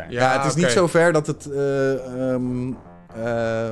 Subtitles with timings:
[0.00, 0.12] zijn.
[0.12, 2.72] Ja, het is niet zo ver dat het eh, ehm,
[3.24, 3.70] eh,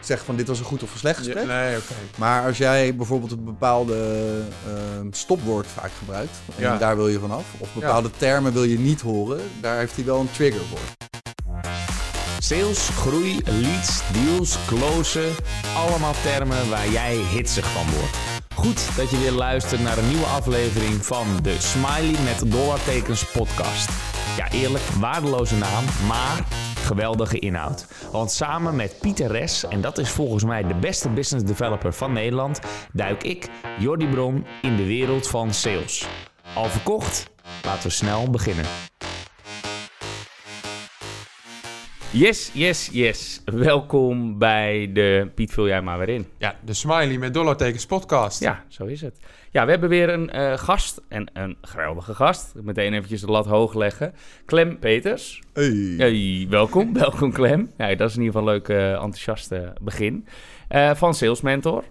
[0.00, 1.46] zegt van dit was een goed of een slecht gesprek.
[1.46, 1.94] Ja, nee, oké.
[2.18, 3.96] Maar als jij bijvoorbeeld een bepaalde
[4.66, 6.76] ehm, stopwoord vaak gebruikt, en Ja.
[6.76, 10.20] daar wil je vanaf, of bepaalde termen wil je niet horen, daar heeft hij wel
[10.20, 10.78] een trigger voor.
[12.38, 15.30] Sales, groei, leads, deals, closen.
[15.76, 18.16] Allemaal termen waar jij hitsig van wordt.
[18.54, 23.88] Goed dat je weer luistert naar een nieuwe aflevering van de Smiley met dollartekens podcast.
[24.36, 27.86] Ja, eerlijk, waardeloze naam, maar geweldige inhoud.
[28.12, 32.12] Want samen met Pieter Res, en dat is volgens mij de beste business developer van
[32.12, 32.60] Nederland,
[32.92, 36.06] duik ik, Jordi Bron, in de wereld van sales.
[36.54, 37.30] Al verkocht?
[37.64, 38.64] Laten we snel beginnen.
[42.10, 43.42] Yes, yes, yes.
[43.44, 46.26] Welkom bij de Piet, vul jij maar weer in.
[46.38, 48.40] Ja, de Smiley met dollartekens podcast.
[48.40, 49.18] Ja, zo is het.
[49.52, 52.54] Ja, we hebben weer een eh, gast, en een geweldige gast.
[52.62, 54.14] Meteen eventjes de lat hoog leggen.
[54.46, 55.42] Clem Peters.
[55.52, 55.94] Hey.
[55.96, 57.70] Hey, welkom, welkom Clem.
[57.76, 60.26] Ja, dat is in ieder geval een leuk, eh, enthousiaste begin.
[60.68, 61.84] Eh, van Sales Mentor.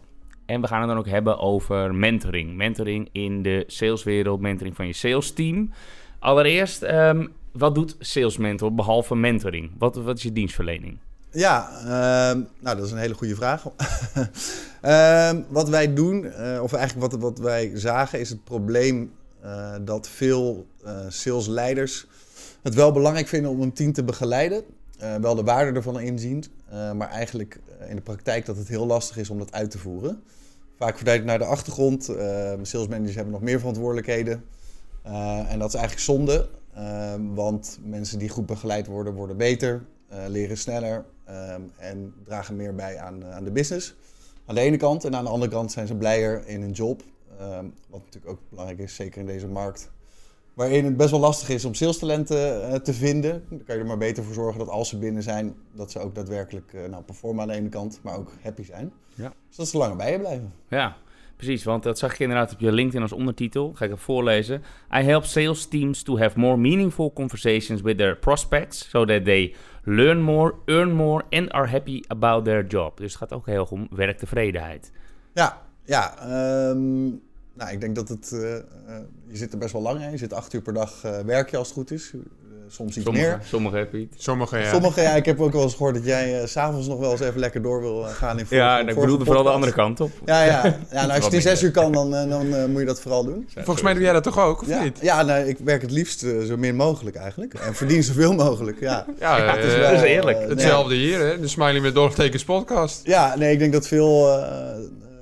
[0.45, 2.55] En we gaan het dan ook hebben over mentoring.
[2.55, 5.71] Mentoring in de saleswereld, mentoring van je sales team.
[6.19, 9.71] Allereerst, ehm, wat doet Sales Mentor behalve mentoring?
[9.77, 10.97] Wat, wat is je dienstverlening?
[11.31, 13.65] Ja, ehm, nou dat is een hele goede vraag.
[14.81, 19.75] Ehm, wat wij doen, eh, of eigenlijk wat, wat wij zagen, is het probleem eh,
[19.81, 22.07] dat veel eh, salesleiders
[22.61, 24.63] het wel belangrijk vinden om een team te begeleiden.
[25.21, 26.43] wel de waarde ervan inzien,
[26.95, 30.23] maar eigenlijk in de praktijk dat het heel lastig is om dat uit te voeren.
[30.77, 32.03] Vaak het naar de achtergrond.
[32.61, 34.43] salesmanagers hebben nog meer verantwoordelijkheden.
[35.47, 39.83] En dat is eigenlijk zonde, eh, want mensen die goed begeleid worden, worden beter,
[40.27, 43.95] leren sneller ehm, en dragen meer bij aan, eh, aan de business.
[44.45, 45.05] Aan de ene kant.
[45.05, 47.03] En aan de andere kant zijn ze blijer in hun job.
[47.39, 49.91] ehm, wat natuurlijk ook belangrijk is, zeker in deze markt.
[50.53, 53.43] Waarin het best wel lastig is om salestalenten eh, te vinden.
[53.49, 55.99] Dan kan je er maar beter voor zorgen dat als ze binnen zijn, dat ze
[55.99, 58.91] ook daadwerkelijk eh, nou, performen aan de ene kant, maar ook happy zijn.
[59.13, 59.33] Ja.
[59.47, 60.53] Dus dat ze langer bij je blijven.
[60.67, 60.95] Ja,
[61.41, 61.63] precies.
[61.63, 63.73] Want dat zag ik inderdaad op je LinkedIn als ondertitel.
[63.73, 64.61] Ga ik even voorlezen.
[64.93, 68.89] I help sales teams to have more meaningful conversations with their prospects.
[68.89, 72.97] So that they learn more, earn more and are happy about their job.
[72.97, 74.91] Dus het gaat ook heel erg om werktevredenheid.
[75.33, 76.17] Ja, ja.
[76.17, 77.03] ehm,
[77.53, 78.31] nou, ik denk dat het.
[78.31, 78.63] eh, eh,
[79.27, 80.11] je zit er best wel lang in.
[80.11, 82.13] Je zit acht uur per dag eh werk je als het goed is.
[82.71, 83.39] Eh, soms iets Sommige, meer.
[83.43, 84.07] sommige heb je het.
[84.21, 84.69] Sommige, ja.
[84.71, 87.11] Sommige, ja, ik heb ook wel eens gehoord dat jij eh, s s'avonds nog wel
[87.11, 89.71] eens even lekker door wil eh, gaan in voor, Ja, ik bedoelde vooral de andere
[89.71, 90.11] kant op.
[90.25, 90.63] Ja, ja.
[90.65, 92.85] ja nou, als je het in zes uur kan, dan, eh, dan eh, moet je
[92.85, 93.47] dat vooral doen.
[93.55, 94.97] Volgens mij doe jij dat toch ook, of Ja, niet?
[95.01, 97.53] ja nee, ik werk het liefst eh, zo min mogelijk eigenlijk.
[97.53, 99.05] En verdien zoveel mogelijk, ja.
[99.19, 100.37] Ja, eh, het is wel, dat is eerlijk.
[100.39, 101.39] eh, hetzelfde hier, hè?
[101.39, 102.99] De Smiley met dollartekens podcast.
[103.03, 104.75] Ja, nee, ik denk dat veel eh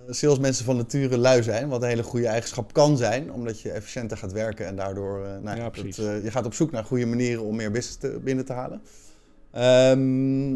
[0.09, 1.69] salesmensen van nature lui zijn.
[1.69, 5.25] Wat een hele goede eigenschap kan zijn, omdat je efficiënter gaat werken en daardoor.
[5.25, 7.97] eh, nou, Ja, dat, eh, je gaat op zoek naar goede manieren om meer business
[7.97, 8.81] te, binnen te halen.
[9.51, 10.55] Ehm,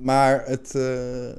[0.00, 0.74] maar het.
[0.74, 1.36] eh, eh,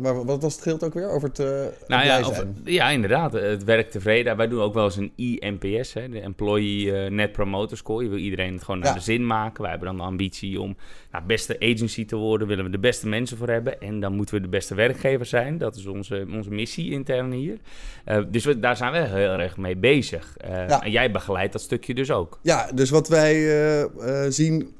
[0.00, 1.08] maar wat was het gilt ook weer?
[1.10, 1.38] Over het.
[1.38, 1.46] eh,
[1.86, 2.20] Nou ja,
[2.64, 3.32] ja, inderdaad.
[3.32, 4.36] Het werk tevreden.
[4.36, 8.02] Wij doen ook wel eens een INPS, hè, de Employee eh, Net Promoter Score.
[8.04, 8.94] Je wil iedereen het gewoon naar Ja.
[8.94, 9.60] de zin maken.
[9.62, 10.76] Wij hebben dan de ambitie om
[11.12, 12.48] nou, beste agency te worden.
[12.48, 13.80] Willen we de beste mensen voor hebben.
[13.80, 15.58] En dan moeten we de beste werkgever zijn.
[15.58, 17.56] Dat is onze, onze missie intern hier.
[18.04, 20.36] Eh, dus we, daar zijn we heel erg mee bezig.
[20.36, 20.82] Eh, Ja.
[20.82, 22.38] En jij begeleidt dat stukje dus ook.
[22.42, 24.76] Ja, dus wat wij eh, eh, zien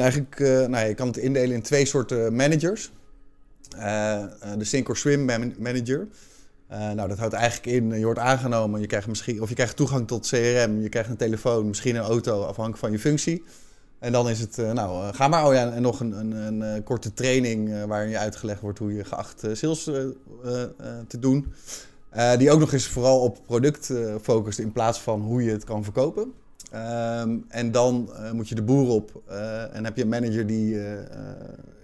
[0.00, 2.92] eigenlijk, eh, nou, je kan het indelen in twee soorten managers.
[3.76, 4.28] Eh, eh,
[4.58, 6.08] de sink or swim man- manager.
[6.68, 10.06] Nou, dat houdt eigenlijk in, je wordt aangenomen, je krijgt misschien, of je krijgt toegang
[10.06, 13.42] tot CRM, je krijgt een telefoon, misschien een auto, afhankelijk van je functie.
[13.98, 15.46] En dan is het, nou, ga maar.
[15.46, 19.04] Oh ja, en nog een, een, een, korte training waarin je uitgelegd wordt hoe je
[19.04, 19.84] geacht sales
[21.08, 21.52] te doen.
[22.38, 25.84] Die ook nog eens vooral op product focust in plaats van hoe je het kan
[25.84, 26.32] verkopen.
[26.74, 30.46] Ehm, en dan eh, moet je de boer op eh, en heb je een manager
[30.46, 30.92] die eh,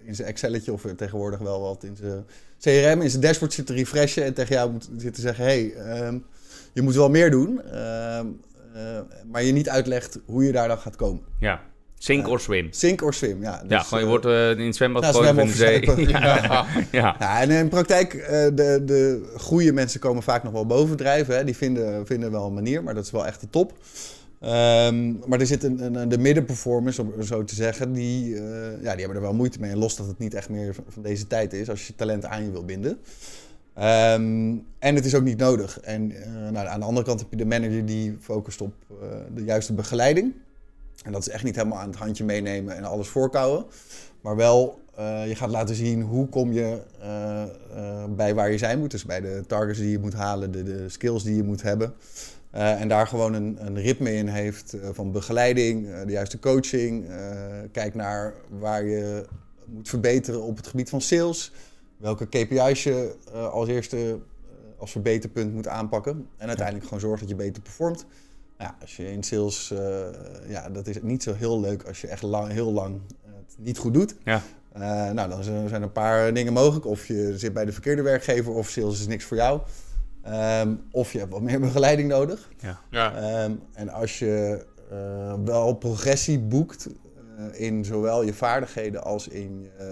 [0.05, 2.25] in zijn Excelletje of tegenwoordig wel wat in zijn
[2.61, 6.19] CRM, in zijn dashboard zit te refreshen en tegen jou moet zitten zeggen: hey, ehm,
[6.73, 8.27] je moet wel meer doen, ehm,
[8.75, 8.83] eh,
[9.31, 11.23] maar je niet uitlegt hoe je daar dan gaat komen.
[11.41, 11.61] Ja.
[11.99, 12.33] Sink Ja.
[12.33, 12.69] or swim.
[12.71, 13.63] Sink or swim, ja.
[13.69, 15.85] ja, Dus, gewoon je wordt in het zwembad ja, gegooid of in de zee.
[15.85, 16.09] zuipen.
[16.09, 16.67] ja.
[16.91, 17.17] ja.
[17.19, 18.13] Ja, en in praktijk,
[18.55, 21.37] de, de goede mensen komen vaak nog wel bovendrijven.
[21.37, 21.45] Hè.
[21.45, 23.73] Die vinden, vinden wel een manier, maar dat is wel echt de top.
[24.41, 28.91] Ehm, maar er zit een, een, de middenperformers, om zo te zeggen, die, eh, ja,
[28.91, 29.71] die hebben er wel moeite mee.
[29.71, 32.45] En los dat het niet echt meer van, deze tijd is, als je talent aan
[32.45, 32.99] je wil binden.
[33.75, 35.81] Ehm, en het is ook niet nodig.
[35.81, 38.97] En eh, nou, aan de andere kant heb je de manager die focust op eh,
[39.35, 40.33] de juiste begeleiding.
[41.05, 43.65] En dat is echt niet helemaal aan het handje meenemen en alles voorkouwen.
[44.21, 44.79] Maar wel,
[45.27, 46.79] je gaat laten zien hoe kom je
[48.17, 48.91] bij waar je zijn moet.
[48.91, 51.95] Dus bij de targets die je moet halen, de, de skills die je moet hebben.
[52.51, 56.39] Eh, en daar gewoon een, een ritme in heeft eh, van begeleiding, eh, de juiste
[56.39, 57.07] coaching.
[57.73, 59.25] kijk naar waar je
[59.67, 61.53] moet verbeteren op het gebied van sales.
[61.97, 63.15] Welke KPI's je
[63.53, 64.19] als eerste
[64.77, 66.29] als verbeterpunt moet aanpakken.
[66.37, 68.07] En uiteindelijk gewoon zorg dat je beter performt.
[68.59, 69.75] Nou ja, als je in sales,
[70.49, 73.79] ja, dat is niet zo heel leuk als je echt lang, heel lang het niet
[73.79, 74.15] goed doet.
[74.25, 74.43] Ja.
[75.13, 76.87] Nou, dan zijn zijn er een paar dingen mogelijk.
[76.87, 79.61] Of je zit bij de verkeerde werkgever, of sales is niks voor jou.
[80.23, 82.51] Ehm, of je hebt wat meer begeleiding nodig.
[82.91, 83.15] Ja.
[83.15, 86.89] Ehm, en als je eh, wel progressie boekt
[87.37, 89.87] eh, in zowel je vaardigheden als in eh,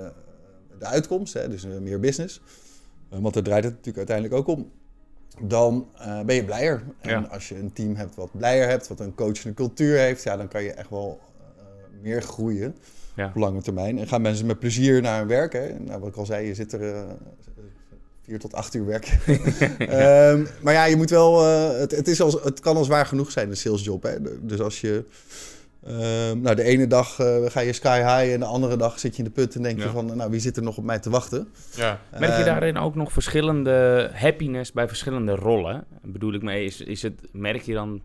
[0.79, 2.41] de uitkomst, hè, dus meer business,
[3.09, 4.71] want daar draait het natuurlijk uiteindelijk ook om,
[5.41, 6.83] dan eh, ben je blijer.
[7.01, 7.27] En Ja.
[7.31, 10.49] als je een team hebt wat blijer hebt, wat een coachende cultuur heeft, ja, dan
[10.49, 11.21] kan je echt wel
[11.59, 11.65] eh,
[12.03, 12.77] meer groeien
[13.17, 13.27] Ja.
[13.27, 13.99] op lange termijn.
[13.99, 15.53] En gaan mensen met plezier naar hun werk.
[15.53, 15.79] Hè?
[15.79, 17.03] Nou, wat ik al zei, je zit er eh,
[18.29, 19.19] vier tot acht uur werken.
[19.79, 21.43] Ehm, maar ja, je moet wel.
[21.45, 24.03] eh, het, het, is als, het kan al zwaar genoeg zijn, een salesjob.
[24.03, 24.17] Hè?
[24.47, 25.05] Dus als je.
[25.87, 29.13] ehm, nou, de ene dag eh, ga je sky high en de andere dag zit
[29.13, 29.85] je in de put en denk Ja.
[29.85, 31.49] je van, nou, wie zit er nog op mij te wachten?
[31.77, 32.01] Ja.
[32.11, 35.85] Merk je Ehm, daarin ook nog verschillende happiness bij verschillende rollen?
[36.03, 38.03] Bedoel ik mee, is, is het, merk je dan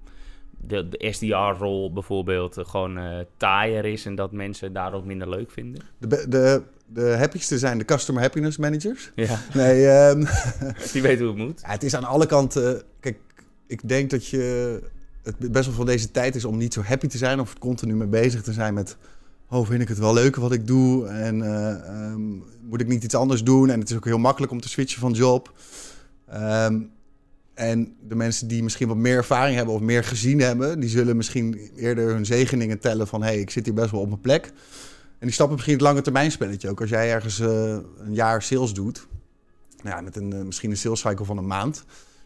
[0.67, 5.29] de, de SDR-rol bijvoorbeeld eh, gewoon eh taaier is en dat mensen daar ook minder
[5.29, 5.81] leuk vinden?
[5.97, 6.61] De, de,
[6.93, 9.11] de happyste zijn de customer happiness managers.
[9.15, 10.25] Ja, Nee, ehm,
[10.93, 11.61] die weten hoe het moet.
[11.61, 12.83] Ja, het is aan alle kanten.
[12.99, 13.17] Kijk,
[13.67, 14.81] ik denk dat je
[15.23, 17.95] het best wel van deze tijd is om niet zo happy te zijn of continu
[17.95, 18.97] mee bezig te zijn met.
[19.49, 21.07] Oh, vind ik het wel leuk wat ik doe?
[21.07, 22.21] En eh, ehm,
[22.61, 23.69] moet ik niet iets anders doen?
[23.69, 25.53] En het is ook heel makkelijk om te switchen van job.
[26.27, 26.79] Ehm,
[27.53, 31.17] en de mensen die misschien wat meer ervaring hebben of meer gezien hebben, die zullen
[31.17, 34.21] misschien eerder hun zegeningen tellen van hé, hey, ik zit hier best wel op mijn
[34.21, 34.51] plek.
[35.23, 36.81] En die stappen misschien het lange termijn spelletje ook.
[36.81, 39.07] Als jij ergens eh, een jaar sales doet,
[39.83, 41.85] nou ja, met een, eh, misschien een sales cycle van een maand.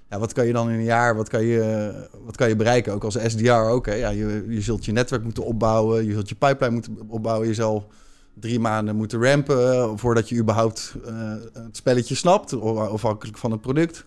[0.10, 2.94] Ja, wat kan je dan in een jaar, wat kan je, wat kan je bereiken?
[2.94, 3.86] Ook als SDR ook.
[3.86, 3.94] Hè?
[3.94, 7.48] Ja, je, je zult je netwerk moeten opbouwen, je zult je pipeline moeten opbouwen.
[7.48, 7.88] Je zal
[8.34, 10.96] drie maanden moeten rampen eh, voordat je überhaupt
[11.54, 14.06] het spelletje snapt, of- afhankelijk van het product.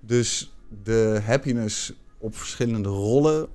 [0.00, 0.54] Dus
[0.84, 3.48] de happiness op verschillende rollen,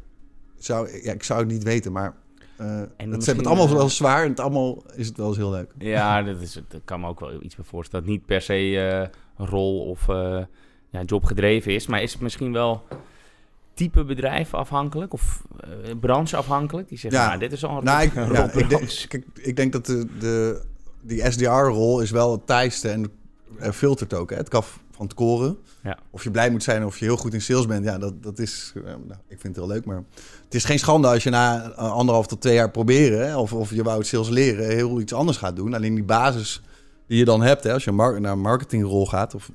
[0.58, 2.22] zou, ja, ik zou het niet weten, maar
[2.58, 5.38] eh het, misschien, het allemaal eh, wel zwaar en het allemaal is het wel eens
[5.38, 5.72] heel leuk.
[5.78, 8.06] Ja, dat, is, dat kan me ook wel iets bij voorstellen.
[8.06, 10.40] Dat niet per se eh, rol of eh
[10.90, 11.88] ja, job gedreven is.
[11.88, 12.84] Maar is het misschien wel
[13.74, 15.70] type bedrijf afhankelijk of eh
[16.00, 16.90] branche afhankelijk?
[16.90, 17.28] Die zeggen, Ja.
[17.28, 20.08] nou, dit is al een Nou, ik, ja, ik, denk, kijk, ik denk dat de,
[20.20, 20.62] de,
[21.02, 23.12] die SDR-rol is wel het taaiste en
[23.74, 24.30] filtert ook.
[24.30, 24.36] Hè?
[24.36, 24.64] Het kan
[24.96, 25.58] van het koren.
[25.84, 25.98] Ja.
[26.10, 27.86] Of je blij moet zijn of je heel goed in sales bent.
[27.86, 28.74] Ja, dat, dat is...
[28.76, 30.04] eh, nou, ik vind het heel leuk, maar...
[30.44, 33.28] Het is geen schande als je na eh, anderhalf tot twee jaar proberen...
[33.28, 35.74] Hè, of, of je wou het sales leren, heel iets anders gaat doen.
[35.74, 36.62] Alleen die basis
[37.08, 37.64] die je dan hebt...
[37.64, 39.36] Hè, als je naar een marketingrol gaat...
[39.36, 39.50] of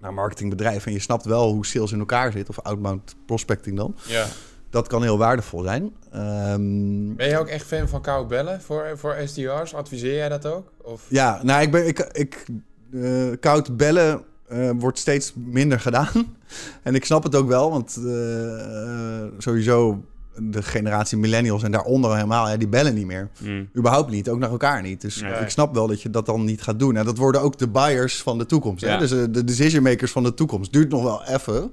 [0.00, 0.86] naar een marketingbedrijf...
[0.86, 2.48] en je snapt wel hoe sales in elkaar zit...
[2.48, 3.94] of outbound prospecting dan...
[4.06, 4.26] ja.
[4.70, 5.92] dat kan heel waardevol zijn.
[6.12, 9.74] Ehm, Ben je ook echt fan van koud bellen voor, voor SDR's?
[9.74, 10.72] Adviseer jij dat ook?
[10.82, 11.02] Of?
[11.08, 12.44] Ja, nou, ik ben, ik, ik,
[12.92, 16.36] eh, koud bellen eh, wordt steeds minder gedaan.
[16.82, 20.04] en ik snap het ook wel, want eh, eh, sowieso
[20.36, 23.28] de generatie millennials en daaronder helemaal, ja, die bellen niet meer.
[23.40, 23.68] Mm.
[23.76, 25.00] Überhaupt niet, ook naar elkaar niet.
[25.00, 25.32] Dus Nee.
[25.32, 26.96] ik snap wel dat je dat dan niet gaat doen.
[26.96, 28.84] En dat worden ook de buyers van de toekomst.
[28.84, 28.98] Hè?
[28.98, 30.72] Dus de decision makers van de toekomst.
[30.72, 31.72] Duurt nog wel even.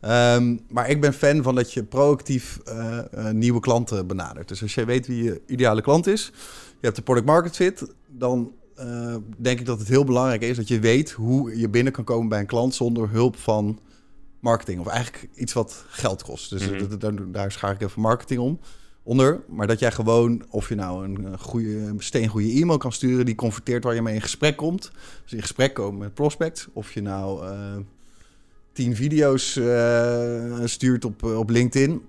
[0.00, 0.34] Ja.
[0.36, 2.58] Ehm, maar ik ben fan van dat je proactief
[3.32, 4.48] nieuwe klanten benadert.
[4.48, 6.32] Dus als je weet wie je ideale klant is,
[6.80, 10.56] je hebt de product market fit, dan eh, denk ik dat het heel belangrijk is
[10.56, 13.78] dat je weet hoe je binnen kan komen bij een klant zonder hulp van
[14.40, 14.80] marketing.
[14.80, 16.50] Of eigenlijk iets wat geld kost.
[16.50, 16.98] Dus Mhm.
[16.98, 18.58] daar, daar schaar ik even marketing om.
[19.02, 23.34] Onder, maar dat jij gewoon, of je nou een goede, steengoede e-mail kan sturen die
[23.34, 24.90] converteert waar je mee in gesprek komt.
[25.22, 26.68] Dus in gesprek komen met prospects.
[26.72, 27.76] Of je nou eh,
[28.72, 32.02] tien video's eh, stuurt op, op LinkedIn.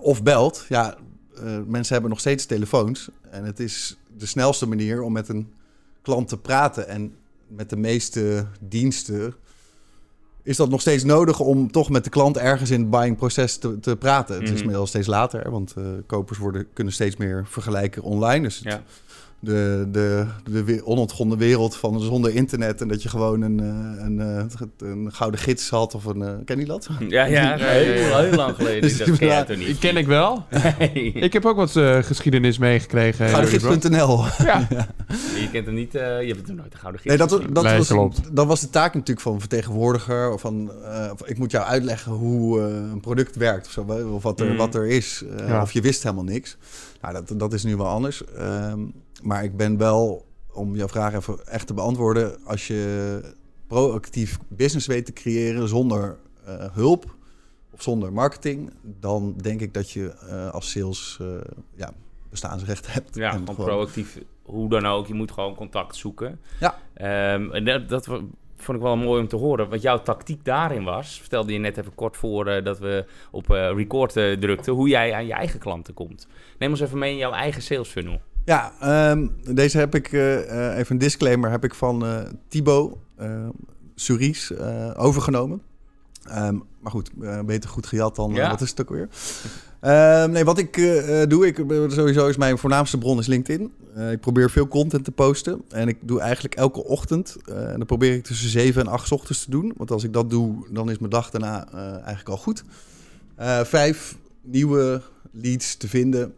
[0.00, 0.64] of belt.
[0.68, 0.96] Ja,
[1.38, 3.08] eh, mensen hebben nog steeds telefoons.
[3.30, 5.48] En het is de snelste manier om met een
[6.02, 6.88] klant te praten.
[6.88, 7.14] En
[7.48, 9.34] met de meeste diensten
[10.42, 13.56] is dat nog steeds nodig om toch met de klant ergens in het buying proces
[13.56, 14.40] te, te praten.
[14.40, 14.70] Het is Mhm.
[14.70, 18.42] wel steeds later, want eh, kopers worden, kunnen steeds meer vergelijken online.
[18.42, 18.82] Dus het- Ja.
[19.40, 20.26] De, de,
[20.64, 25.12] de onontgonnen wereld van zonder internet en dat je gewoon een, eh, een, eh, een
[25.12, 26.22] gouden gids had of een...
[26.22, 26.88] eh, ken je dat?
[27.08, 28.18] Ja, ja, ja, heel, ja.
[28.20, 28.80] heel lang geleden.
[28.88, 29.66] Dus dat ken ja, niet?
[29.66, 30.44] Die ken ik wel.
[30.78, 31.12] Nee.
[31.12, 33.28] Ik heb ook wat eh, geschiedenis meegekregen.
[33.28, 34.24] Goudengids.nl.
[34.46, 34.66] Ja.
[35.40, 37.54] Je kent hem niet, eh, je hebt het nog nooit de gouden gids Nee, dat,
[37.54, 38.20] dat, Nee, was, klopt.
[38.36, 40.32] dat was de taak natuurlijk van een vertegenwoordiger.
[40.32, 43.80] Of van, eh, van, ik moet jou uitleggen hoe een product werkt of, zo,
[44.12, 44.56] of wat, er, Mm.
[44.56, 45.22] wat er is.
[45.38, 45.62] eh, Ja.
[45.62, 46.56] Of je wist helemaal niks.
[47.00, 48.24] Nou, dat, dat is nu wel anders.
[48.36, 48.80] Ehm,
[49.26, 52.44] maar ik ben wel, om jouw vraag even echt te beantwoorden...
[52.44, 53.20] als je
[53.66, 57.14] proactief business weet te creëren zonder eh, hulp...
[57.70, 61.26] of zonder marketing, dan denk ik dat je eh, als sales eh,
[61.74, 61.92] ja,
[62.30, 63.14] bestaansrecht hebt.
[63.14, 64.18] Ja, En gewoon proactief.
[64.42, 66.40] Hoe dan ook, je moet gewoon contact zoeken.
[66.60, 66.78] Ja.
[66.94, 68.06] Ehm, en dat,
[68.56, 69.68] vond ik wel mooi om te horen.
[69.68, 74.12] Wat jouw tactiek daarin was, vertelde je net even kort voor dat we op record
[74.12, 76.28] drukten, hoe jij aan je eigen klanten komt.
[76.58, 78.20] Neem ons even mee in jouw eigen sales funnel.
[78.46, 82.96] Ja, ehm, deze heb ik, eh, eh, even een disclaimer, heb ik van eh Thibaut
[83.20, 83.48] uh,
[83.94, 84.52] Suries
[84.96, 85.62] overgenomen.
[86.24, 87.10] Ehm, maar goed,
[87.46, 88.50] beter goed gejat dan, Ja.
[88.50, 89.08] wat is het ook weer?
[89.80, 90.74] Ehm, nee, wat ik
[91.28, 91.56] doe, ik,
[91.88, 93.72] sowieso is mijn voornaamste bron is LinkedIn.
[94.10, 95.62] Ik probeer veel content te posten.
[95.68, 99.12] En ik doe eigenlijk elke ochtend, eh, en dat probeer ik tussen 7 en 8
[99.12, 99.72] ochtends te doen.
[99.76, 102.64] Want als ik dat doe, dan is mijn dag daarna eigenlijk al goed.
[103.64, 106.34] Vijf nieuwe leads te vinden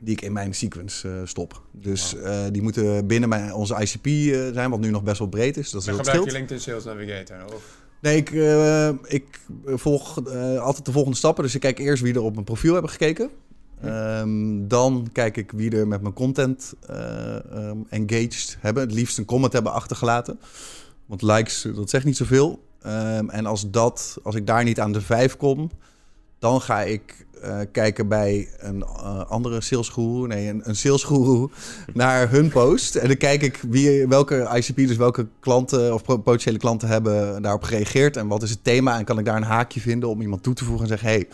[0.00, 1.62] die ik in mijn sequence eh, stop.
[1.72, 5.28] Dus eh, die moeten binnen mijn, onze ICP eh, zijn, wat nu nog best wel
[5.28, 5.70] breed is.
[5.70, 6.32] Dat is gebruik je.
[6.32, 7.44] LinkedIn Sales Navigator.
[7.54, 8.30] Of, Nee, ik,
[9.06, 10.16] ik volg
[10.58, 11.44] altijd de volgende stappen.
[11.44, 13.30] Dus ik kijk eerst wie er op mijn profiel hebben gekeken.
[13.80, 18.82] Ehm, dan kijk ik wie er met mijn content eh, ehm, engaged hebben.
[18.82, 20.40] Het liefst een comment hebben achtergelaten.
[21.06, 22.62] Want likes, dat zegt niet zoveel.
[22.82, 25.70] Ehm, en als, dat, als ik daar niet aan de vijf kom,
[26.38, 31.48] dan ga ik eh, kijken bij een eh, andere salesguru, nee, een, een salesguru,
[31.92, 32.94] naar hun post.
[32.94, 37.62] En dan kijk ik wie, welke ICP, dus welke klanten of potentiële klanten hebben daarop
[37.62, 38.16] gereageerd.
[38.16, 38.98] En wat is het thema?
[38.98, 41.28] En kan ik daar een haakje vinden om iemand toe te voegen en zeggen: hey,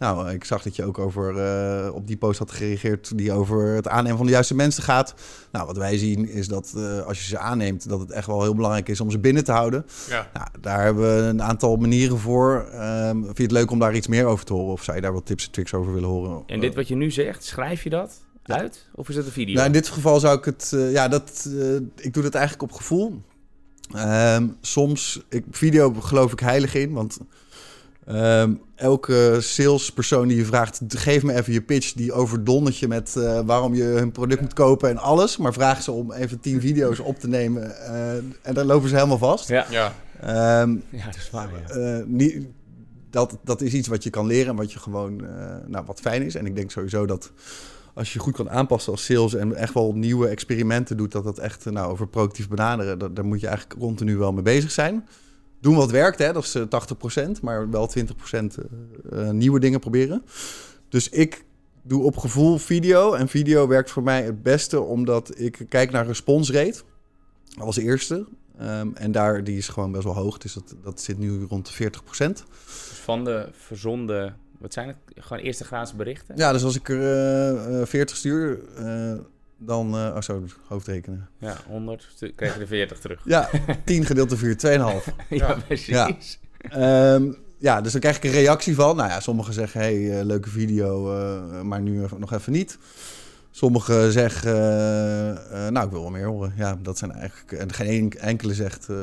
[0.00, 3.66] nou, ik zag dat je ook over, eh, op die post had gereageerd die over
[3.74, 5.14] het aannemen van de juiste mensen gaat.
[5.52, 8.42] Nou, wat wij zien is dat eh, als je ze aanneemt, dat het echt wel
[8.42, 9.86] heel belangrijk is om ze binnen te houden.
[10.08, 10.30] ja.
[10.34, 12.68] Nou, daar hebben we een aantal manieren voor.
[12.72, 14.72] Ehm, vind je het leuk om daar iets meer over te horen?
[14.72, 16.42] Of zou je daar wat tips en tricks over willen horen?
[16.46, 18.56] En dit wat je nu zegt, schrijf je dat Ja.
[18.58, 18.86] uit?
[18.94, 19.54] Of is het een video?
[19.54, 20.72] Nou, in dit geval zou ik het...
[20.74, 23.22] eh, ja, dat, eh, ik doe dat eigenlijk op gevoel.
[23.94, 25.20] Ehm, soms...
[25.28, 27.18] Ik, video geloof ik heilig in, want...
[28.14, 30.80] ehm, elke salespersoon die je vraagt...
[30.88, 33.16] geef me even je pitch, die overdondert je met...
[33.16, 35.36] eh, waarom je hun product moet kopen en alles.
[35.36, 37.76] Maar vraag ze om even tien video's op te nemen.
[37.86, 39.48] eh, en dan lopen ze helemaal vast.
[39.48, 39.66] Ja.
[39.70, 39.94] ja.
[40.20, 41.48] Ehm, ja, dat is waar.
[41.68, 41.74] Ja.
[41.74, 42.46] eh, niet,
[43.10, 46.00] dat, dat is iets wat je kan leren en wat je gewoon, eh, nou, wat
[46.00, 46.34] fijn is.
[46.34, 47.32] En ik denk sowieso dat
[47.94, 51.38] als je goed kan aanpassen als sales en echt wel nieuwe experimenten doet, dat dat
[51.38, 55.06] echt, nou, over proactief benaderen, dat, daar moet je eigenlijk continu wel mee bezig zijn.
[55.60, 56.62] Doen wat werkt, hè, dat is eh,
[57.38, 60.24] 80%, maar wel 20% eh, eh, nieuwe dingen proberen.
[60.88, 61.44] Dus ik
[61.82, 63.12] doe op gevoel video.
[63.12, 66.82] En video werkt voor mij het beste omdat ik kijk naar responsrate
[67.58, 68.26] als eerste.
[68.58, 70.38] Ehm, en daar, die is gewoon best wel hoog.
[70.38, 72.46] Dus dat, dat zit nu rond de 40%.
[72.88, 74.96] Dus van de verzonden, wat zijn het?
[75.14, 76.36] Gewoon eerste graadse berichten?
[76.36, 79.12] Ja, dus als ik er eh, eh, 40 stuur, eh,
[79.60, 79.94] dan...
[79.94, 81.28] eh oh, zo, hoofdrekenen.
[81.38, 83.20] Ja, 100, stu- krijg je er 40 terug.
[83.24, 83.48] Ja,
[83.84, 84.54] 10 gedeeld door 4,
[85.08, 85.12] 2,5.
[85.28, 85.86] ja, precies.
[85.86, 86.10] Ja.
[86.58, 88.96] Ehm, ja, dus dan krijg ik een reactie van.
[88.96, 92.78] Nou ja, sommigen zeggen, hey, eh, leuke video, eh, maar nu nog even niet.
[93.50, 95.30] Sommigen zeggen, eh,
[95.66, 96.52] eh, nou, ik wil wel meer horen.
[96.56, 97.52] Ja, dat zijn eigenlijk...
[97.52, 98.88] En geen een- enkele zegt...
[98.88, 98.96] eh,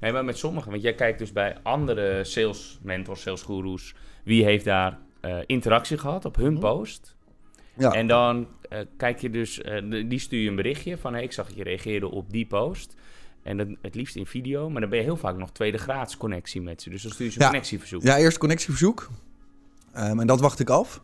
[0.00, 3.94] Nee, maar met sommigen, want jij kijkt dus bij andere sales mentors, sales gurus,
[4.24, 6.60] wie heeft daar eh, interactie gehad op hun Mhm.
[6.60, 7.13] post.
[7.76, 11.22] Ja, En dan eh, kijk je dus, eh, die stuur je een berichtje van, hey,
[11.22, 12.94] ik zag dat je reageerde op die post.
[13.42, 16.16] En dat, het liefst in video, maar dan ben je heel vaak nog tweede graads
[16.16, 16.90] connectie met ze.
[16.90, 17.50] Dus dan stuur je ze een Ja.
[17.50, 18.02] connectieverzoek.
[18.02, 19.10] ja, eerst connectieverzoek.
[19.92, 21.00] Ehm, en dat wacht ik af.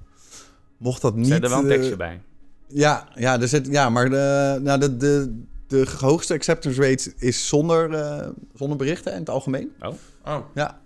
[0.76, 1.26] Mocht dat niet...
[1.26, 2.20] Zet er wel een eh, tekstje bij.
[2.66, 7.48] Ja, ja, er zit, ja maar de, nou, de, de, de hoogste acceptance rate is
[7.48, 9.72] zonder, eh, zonder berichten in het algemeen.
[10.24, 10.80] Oh, Ja.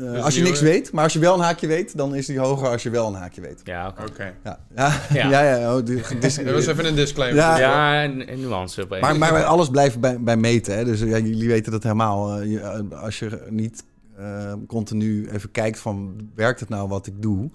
[0.00, 2.38] Dus als je niks weet, maar als je wel een haakje weet, dan is die
[2.38, 3.60] hoger als je wel een haakje weet.
[3.64, 4.34] Ja, oké.
[4.44, 5.30] Ja, ja, Ja.
[5.30, 5.42] ja.
[5.56, 5.84] ja, oh,
[6.20, 7.38] Dat was even een disclaimer.
[7.42, 7.58] Ja.
[7.58, 8.82] Ja, een, nuance.
[8.82, 10.76] Op maar, maar alles blijft bij, bij meten.
[10.76, 10.84] Hè?
[10.84, 12.40] Dus ja, jullie weten dat helemaal.
[12.40, 13.84] Eh, je- eh, als je niet
[14.16, 17.50] eh, continu even kijkt van, werkt het nou wat ik doe?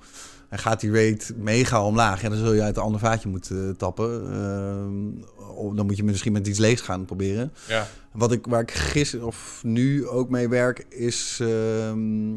[0.50, 2.22] En gaat die rate mega omlaag?
[2.22, 4.32] Ja, dan zul je uit een ander vaatje moeten eh, tappen.
[4.32, 7.54] Ehm, dan moet je misschien met iets leegs gaan proberen.
[7.68, 7.88] Ja.
[8.12, 12.34] Wat ik, waar ik gisteren of nu ook mee werk, is ehm,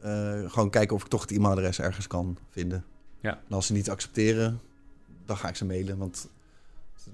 [0.00, 2.84] eh, gewoon kijken of ik toch het e-mailadres ergens kan vinden.
[3.20, 3.40] Ja.
[3.48, 4.60] En als ze niet accepteren,
[5.26, 5.98] dan ga ik ze mailen.
[5.98, 6.28] Want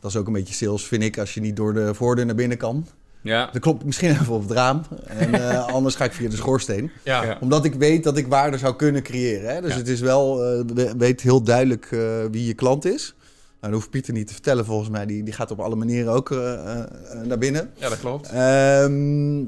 [0.01, 2.35] dat is ook een beetje sales, vind ik, als je niet door de voordeur naar
[2.35, 2.87] binnen kan.
[3.23, 4.83] Ja, Dan klopt ik misschien even op het raam.
[5.07, 6.91] En eh, anders ga ik via de schoorsteen.
[7.05, 7.25] Ja.
[7.25, 7.39] Ja.
[7.41, 9.55] Omdat ik weet dat ik waarde zou kunnen creëren.
[9.55, 9.61] Hè?
[9.61, 9.77] Dus Ja.
[9.79, 12.01] het is wel, eh, we- weet heel duidelijk eh,
[12.31, 13.15] wie je klant is.
[13.61, 15.07] Nou, dat hoeft Pieter niet te vertellen volgens mij.
[15.07, 16.87] Die, die gaat op alle manieren ook eh, eh, eh,
[17.27, 17.71] naar binnen.
[17.75, 18.29] ja, dat klopt.
[18.29, 19.41] Ehm,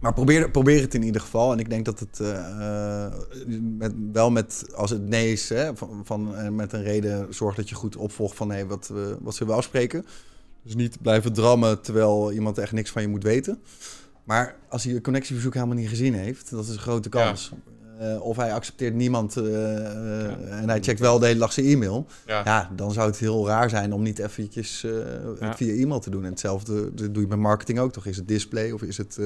[0.00, 1.52] maar probeer, probeer het in ieder geval.
[1.52, 2.20] En ik denk dat het
[3.78, 7.68] met, wel met, als het nee is, hè, van, van, met een reden, zorg dat
[7.68, 10.06] je goed opvolgt van hey, wat, we wat zullen we afspreken.
[10.64, 13.62] Dus niet blijven drammen terwijl iemand echt niks van je moet weten.
[14.24, 17.52] Maar als hij je connectieverzoek helemaal niet gezien heeft, dat is een grote kans.
[17.98, 21.66] eh, of hij accepteert niemand eh, eh, en hij checkt wel de hele dag zijn
[21.66, 22.06] e-mail.
[22.26, 22.42] Ja.
[22.44, 24.86] Ja, dan zou het heel raar zijn om niet eventjes
[25.38, 26.24] het via e-mail te doen.
[26.24, 28.06] En hetzelfde dat doe je met marketing ook toch?
[28.06, 29.18] Is het display of is het...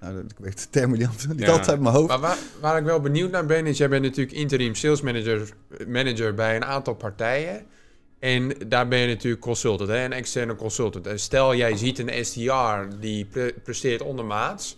[0.00, 1.08] nou, ik weet de termen die
[1.48, 2.08] altijd uit mijn hoofd.
[2.08, 5.48] Maar waar, waar ik wel benieuwd naar ben, is jij bent natuurlijk interim sales manager,
[5.88, 7.66] manager bij een aantal partijen.
[8.22, 11.06] En daar ben je natuurlijk consultant, hè, een externe consultant.
[11.06, 14.76] En stel jij ziet een SDR die pre- presteert ondermaats,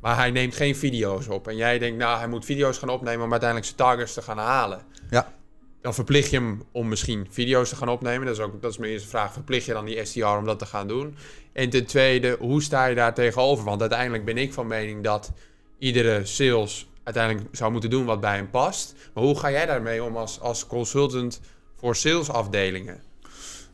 [0.00, 1.48] maar hij neemt geen video's op.
[1.48, 4.38] En jij denkt, nou, hij moet video's gaan opnemen om uiteindelijk zijn targets te gaan
[4.38, 4.82] halen.
[5.10, 5.32] Ja.
[5.80, 8.26] Dan verplicht je hem om misschien video's te gaan opnemen.
[8.26, 9.32] Dat is, ook, dat is mijn eerste vraag.
[9.32, 11.16] Verplicht je dan die SDR om dat te gaan doen?
[11.52, 13.64] En ten tweede, hoe sta je daar tegenover?
[13.64, 15.32] Want uiteindelijk ben ik van mening dat
[15.78, 18.94] iedere sales uiteindelijk zou moeten doen wat bij hem past.
[19.14, 21.40] Maar hoe ga jij daarmee om als, als consultant
[21.82, 23.00] voor salesafdelingen?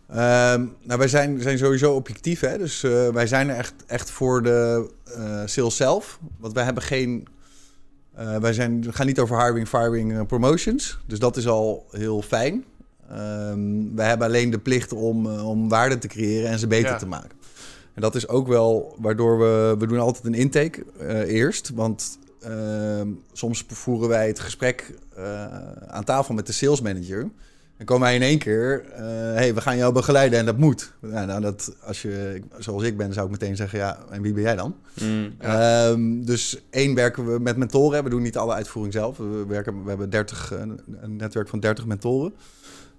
[0.09, 2.59] Ehm, nou, wij zijn, zijn sowieso objectief, hè?
[2.59, 6.19] dus eh, wij zijn er echt, echt voor de eh, sales zelf.
[6.39, 7.27] Want wij hebben geen.
[8.15, 10.99] eh, wij zijn, we gaan niet over hiring, firing, promotions.
[11.07, 12.65] Dus dat is al heel fijn.
[13.11, 16.97] Ehm, wij hebben alleen de plicht om, om waarde te creëren en ze beter Ja.
[16.99, 17.37] te maken.
[17.95, 19.75] En dat is ook wel waardoor we.
[19.79, 20.85] We doen altijd een intake
[21.27, 21.71] eerst.
[21.75, 24.95] Want ehm, soms voeren wij het gesprek
[25.87, 27.31] aan tafel met de sales manager.
[27.79, 29.03] Dan komen wij in één keer, eh
[29.35, 30.93] hey, we gaan jou begeleiden en dat moet.
[31.01, 34.43] Nou, dat, als je, zoals ik ben, zou ik meteen zeggen, ja, en wie ben
[34.43, 34.77] jij dan?
[35.03, 35.35] Mm.
[35.39, 38.05] Ehm, dus één werken we met mentoren.
[38.05, 39.17] We doen niet alle uitvoering zelf.
[39.17, 42.35] We, werken, we hebben 30, een, een netwerk van 30 mentoren.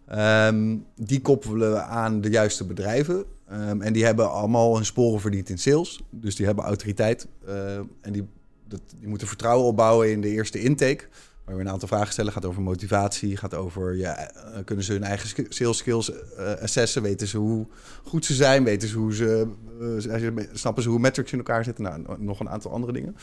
[0.07, 3.23] Ehm, die koppelen we aan de juiste bedrijven.
[3.49, 6.01] Ehm, en die hebben allemaal hun sporen verdiend in sales.
[6.09, 7.27] Dus die hebben autoriteit.
[7.47, 8.27] eh, en die,
[8.67, 11.03] dat, die moeten vertrouwen opbouwen in de eerste intake.
[11.49, 12.31] Waar we een aantal vragen stellen.
[12.31, 13.37] Gaat over motivatie.
[13.37, 17.01] Gaat over, ja, eh, kunnen ze hun eigen sales skills eh, assessen?
[17.01, 17.67] Weten ze hoe
[18.03, 18.63] goed ze zijn?
[18.63, 19.47] Weten ze hoe ze,
[20.09, 21.83] eh, snappen ze hoe metrics in elkaar zitten?
[21.83, 23.15] Nou, nog een aantal andere dingen.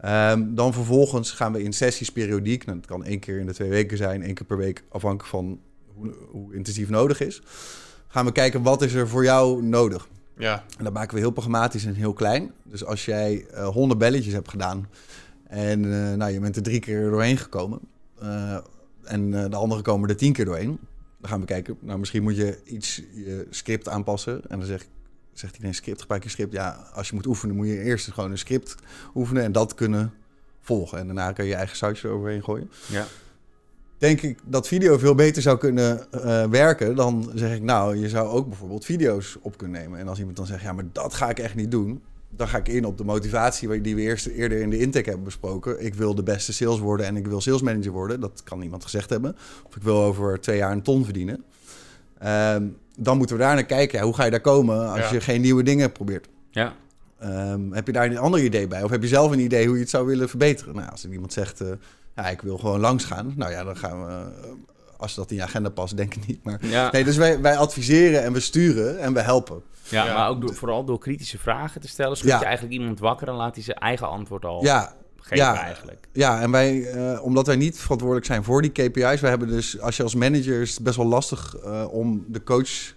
[0.00, 2.64] Ehm, dan vervolgens gaan we in sessies periodiek.
[2.66, 5.28] Nou, dat kan één keer in de twee weken zijn, één keer per week, afhankelijk
[5.28, 5.60] van
[5.94, 7.42] hoe, hoe intensief nodig is.
[8.08, 10.08] Gaan we kijken wat is er voor jou nodig.
[10.38, 12.52] Ja, En dat maken we heel programmatisch en heel klein.
[12.62, 14.88] Dus als jij eh 100 belletjes hebt gedaan
[15.48, 17.80] en eh, nou, je bent er drie keer doorheen gekomen
[18.18, 18.56] eh,
[19.02, 20.78] en eh, de anderen komen er tien keer doorheen,
[21.20, 21.76] dan gaan we kijken.
[21.80, 24.40] Nou, misschien moet je iets je script aanpassen.
[24.48, 24.86] En dan zeg,
[25.32, 26.52] zegt iedereen script, gebruik je script.
[26.52, 28.74] Ja, als je moet oefenen, moet je eerst gewoon een script
[29.14, 30.12] oefenen en dat kunnen
[30.60, 30.98] volgen.
[30.98, 33.06] En daarna kan je je eigen sausje eroverheen gooien Ja.
[33.98, 36.06] denk ik dat video veel beter zou kunnen
[36.50, 36.96] werken.
[36.96, 39.98] Dan zeg ik, nou, je zou ook bijvoorbeeld video's op kunnen nemen.
[39.98, 42.02] En als iemand dan zegt, ja, maar dat ga ik echt niet doen.
[42.30, 45.24] Dan ga ik in op de motivatie die we eerst, eerder in de intake hebben
[45.24, 45.84] besproken.
[45.84, 48.20] Ik wil de beste sales worden en ik wil sales manager worden.
[48.20, 49.36] Dat kan niemand gezegd hebben.
[49.66, 51.44] Of ik wil over twee jaar een ton verdienen.
[52.18, 52.66] Ehm,
[52.98, 53.98] dan moeten we daar naar kijken.
[53.98, 55.12] Ja, hoe ga je daar komen als Ja.
[55.12, 56.28] je geen nieuwe dingen probeert?
[56.50, 56.74] Ja.
[57.18, 58.82] Ehm, heb je daar een ander idee bij?
[58.82, 60.74] Of heb je zelf een idee hoe je het zou willen verbeteren?
[60.74, 61.68] Nou, als er iemand zegt, eh,
[62.16, 63.32] ja, ik wil gewoon langs gaan.
[63.36, 64.24] Nou ja, dan gaan we,
[64.98, 66.44] als dat in je agenda past, denk ik niet.
[66.44, 66.90] Maar Ja.
[66.92, 69.62] nee, dus wij, wij adviseren en we sturen en we helpen.
[69.88, 70.14] Ja, Ja.
[70.14, 72.38] maar ook door, vooral door kritische vragen te stellen, schud Ja.
[72.38, 75.56] je eigenlijk iemand wakker en laat hij zijn eigen antwoord al Ja, geven ja.
[75.62, 76.08] eigenlijk.
[76.12, 79.80] ja, en wij, eh, omdat wij niet verantwoordelijk zijn voor die KPI's, we hebben dus,
[79.80, 82.94] als je als manager is het best wel lastig eh, om de coach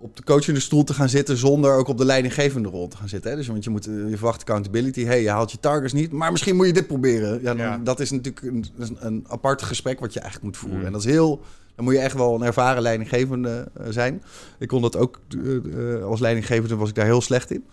[0.00, 3.08] op de coachende stoel te gaan zitten zonder ook op de leidinggevende rol te gaan
[3.08, 3.30] zitten.
[3.30, 3.36] Hè?
[3.36, 5.04] Dus want je moet eh, je verwacht accountability.
[5.04, 7.34] Hey, je haalt je targets niet, maar misschien moet je dit proberen.
[7.42, 7.78] Ja, dan, Ja.
[7.78, 10.80] Dat is natuurlijk een, een, een apart gesprek wat je eigenlijk moet voeren.
[10.80, 10.86] Mm.
[10.86, 11.40] En dat is heel.
[11.74, 14.22] Dan moet je echt wel een ervaren leidinggevende eh, zijn.
[14.58, 17.64] Ik kon dat ook eh, als leidinggevende was ik daar heel slecht in.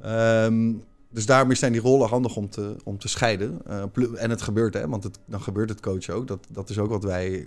[0.00, 0.72] Ehm,
[1.10, 3.60] dus daarom zijn die rollen handig om te, om te scheiden.
[4.16, 6.26] En het gebeurt, hè, want het, dan gebeurt het coachen ook.
[6.26, 7.46] Dat, dat is ook wat wij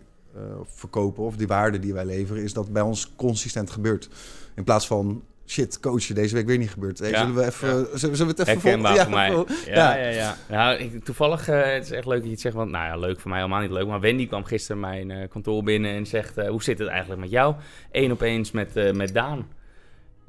[0.66, 4.10] verkopen, of die waarde die wij leveren, is dat bij ons consistent gebeurt.
[4.56, 7.00] In plaats van, shit, coachen, deze week weer niet gebeurd.
[7.00, 7.20] Hey, Ja.
[7.20, 9.30] zullen, we even, zullen, zullen we het even Herkenbaar vol- voor mij.
[9.66, 10.04] Ja, ja.
[10.04, 10.36] ja, ja.
[10.50, 12.98] Nou, ik, toevallig, eh, het is echt leuk dat je het zegt, want nou ja,
[12.98, 13.88] leuk voor mij helemaal niet leuk.
[13.88, 17.22] Maar Wendy kwam gisteren mijn eh, kantoor binnen en zegt, eh, hoe zit het eigenlijk
[17.22, 17.56] met jou?
[17.92, 19.48] Eén op eens met, eh, met Daan.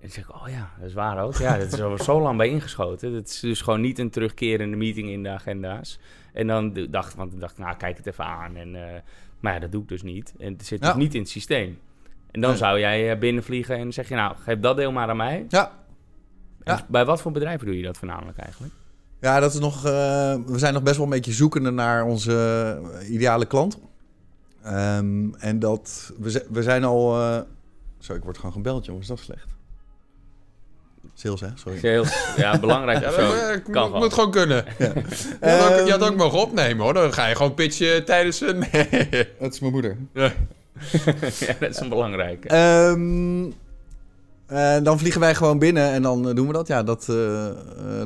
[0.00, 1.34] En ik zeg, oh ja, dat is waar ook.
[1.36, 3.12] Ja, dat is er zo lang bij ingeschoten.
[3.12, 5.98] Dat is dus gewoon niet een terugkerende meeting in de agenda's.
[6.32, 8.56] En dan dacht, want ik dacht, nou, kijk het even aan.
[8.56, 9.00] En, eh,
[9.40, 10.33] maar ja, dat doe ik dus niet.
[10.38, 10.92] En het zit Ja.
[10.92, 11.79] dus niet in het systeem.
[12.31, 12.59] En dan Nee.
[12.59, 15.46] zou jij eh, binnenvliegen en zeg je, nou, geef dat deel maar aan mij.
[15.48, 15.72] Ja.
[16.62, 16.87] En Ja.
[16.88, 18.72] Bij wat voor bedrijven doe je dat voornamelijk eigenlijk?
[19.20, 22.33] Ja, dat is nog, eh, we zijn nog best wel een beetje zoekende naar onze
[23.00, 23.79] eh, ideale klant.
[24.62, 27.12] Ehm, en dat, we, we zijn al...
[27.98, 29.48] zo, ik word gewoon gebeld, jongens, dat is slecht.
[31.14, 31.46] Sales, hè?
[31.54, 31.78] Sorry.
[31.78, 32.04] Heel,
[32.36, 33.98] ja, belangrijk ja dat eh, Kan moet, gewoon.
[33.98, 34.64] moet gewoon kunnen.
[34.78, 34.86] Je,
[35.40, 36.94] had ook, je had ook Ehm, mogen opnemen hoor.
[36.94, 38.58] Dan ga je gewoon pitchen tijdens een...
[38.72, 39.08] Nee.
[39.40, 39.96] Dat is mijn moeder.
[40.14, 40.22] Ja.
[41.46, 42.48] ja, dat is een belangrijke.
[42.48, 43.44] Ehm,
[44.46, 46.66] eh, dan vliegen wij gewoon binnen en dan eh, doen we dat.
[46.66, 47.46] Ja, dat, eh,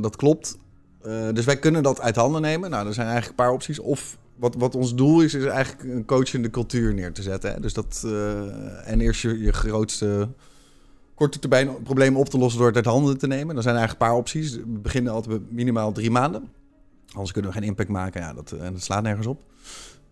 [0.00, 0.56] dat klopt.
[1.02, 2.70] eh, dus wij kunnen dat uit handen nemen.
[2.70, 3.78] Nou, er zijn eigenlijk een paar opties.
[3.78, 7.52] Of wat, wat ons doel is, is eigenlijk een coachende cultuur neer te zetten.
[7.52, 7.60] Hè?
[7.60, 10.28] Dus dat, eh, en eerst je, je grootste
[11.14, 13.54] korte termijn problemen op te lossen door het uit handen te nemen.
[13.54, 14.56] Dan zijn er eigenlijk een paar opties.
[14.56, 16.48] We beginnen altijd met minimaal drie maanden.
[17.12, 18.20] Anders kunnen we geen impact maken.
[18.20, 19.42] Ja, dat, en dat slaat nergens op.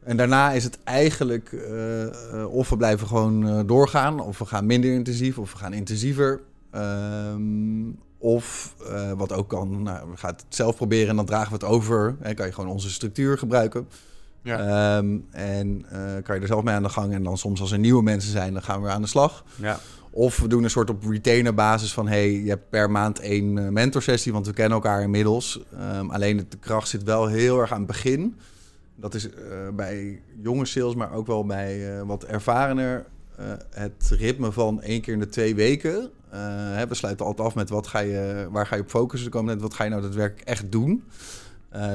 [0.04, 4.44] En daarna is het eigenlijk eh, eh, of we blijven gewoon eh, doorgaan, of we
[4.44, 6.40] gaan minder intensief, of we gaan intensiever.
[6.70, 7.90] Ehm,
[8.22, 11.54] of eh, wat ook kan, nou, we gaan het zelf proberen en dan dragen we
[11.54, 12.16] het over.
[12.20, 13.88] En kan je gewoon onze structuur gebruiken.
[14.42, 14.58] Ja.
[14.58, 17.12] Ehm, en eh, kan je er zelf mee aan de gang.
[17.12, 19.44] En dan soms als er nieuwe mensen zijn, dan gaan we weer aan de slag.
[19.54, 19.78] Ja.
[20.14, 22.08] Of we doen een soort op retainer basis van...
[22.08, 25.60] hey, je hebt per maand één eh, mentorsessie, want we kennen elkaar inmiddels.
[25.78, 28.36] Ehm, alleen de kracht zit wel heel erg aan het begin.
[28.96, 29.34] Dat is eh,
[29.72, 33.04] bij jonge sales, maar ook wel bij eh, wat ervarener...
[33.70, 36.10] het ritme van één keer in de twee weken.
[36.28, 39.36] Hè, we sluiten altijd af met wat ga je, waar ga je op focussen de
[39.36, 39.62] komende.
[39.62, 41.04] Wat ga je nou daadwerkelijk echt doen?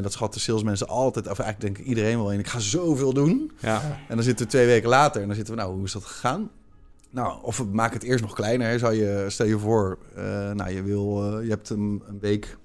[0.02, 2.40] Dat schatten salesmensen altijd, of eigenlijk denk ik iedereen wel in.
[2.40, 3.52] Ik ga zoveel doen.
[3.60, 3.82] Ja.
[4.08, 6.06] En dan zitten we twee weken later en dan zitten we, nou, hoe is dat
[6.06, 6.50] gegaan?
[7.18, 8.68] Nou, of we maken het eerst nog kleiner.
[8.68, 8.78] Hè.
[8.78, 12.58] Zou je, stel je voor, eh, nou, je, wil, eh, je hebt een, een week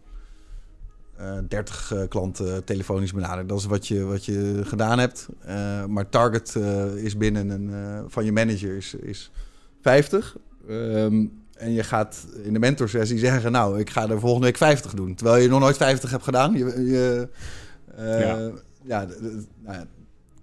[1.17, 3.49] eh 30 eh, klanten telefonisch benaderd.
[3.49, 5.29] Dat is wat je, wat je gedaan hebt.
[5.89, 6.57] Maar target
[6.95, 9.31] is binnen een, van je manager is, is
[9.81, 10.37] 50.
[10.69, 14.95] Ehm, en je gaat in de mentorsessie zeggen, nou, ik ga er volgende week 50
[14.95, 15.15] doen.
[15.15, 16.53] Terwijl je nog nooit 50 hebt gedaan.
[16.53, 17.29] Je, je,
[17.97, 18.51] Ja.
[18.83, 19.07] ja,
[19.63, 19.87] nou ja,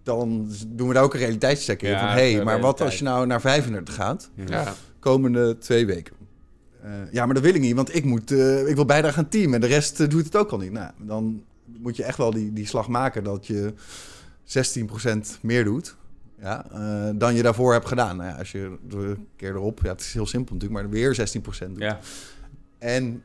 [0.04, 1.90] dan doen we daar ook een realiteitscheck in.
[1.90, 4.74] Ja, van, hé, de maar wat als je nou naar 35 gaat, Ja.
[5.00, 6.16] komende twee weken?
[6.84, 9.24] Eh, ja, maar dat wil ik niet, want ik, moet, eh, ik wil bijdragen aan
[9.24, 10.72] het team en de rest eh, doet het ook al niet.
[10.72, 13.74] Nou, dan moet je echt wel die, die slag maken dat je
[14.44, 15.96] 16% meer doet
[16.42, 18.18] ja, eh, dan je daarvoor hebt gedaan.
[18.18, 21.16] Nou ja, als je een keer erop, ja, het is heel simpel natuurlijk, maar weer
[21.16, 21.84] 16% doet.
[21.84, 22.00] Ja.
[22.78, 23.24] En